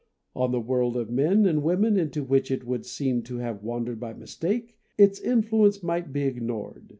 [0.35, 3.99] On the world of men and women into which it would seem to have wandered
[3.99, 6.89] by mistake its influence might be ignored.